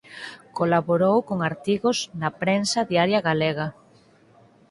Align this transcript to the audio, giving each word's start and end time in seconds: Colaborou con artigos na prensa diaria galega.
Colaborou 0.57 1.17
con 1.29 1.37
artigos 1.51 1.97
na 2.21 2.29
prensa 2.41 2.87
diaria 2.91 3.19
galega. 3.27 3.67